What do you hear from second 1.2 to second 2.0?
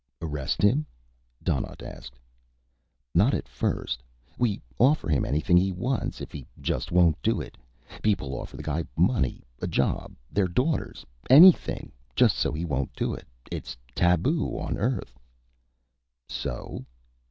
Donnaught